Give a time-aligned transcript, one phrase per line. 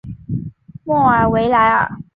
[0.83, 1.99] 莫尔维莱尔。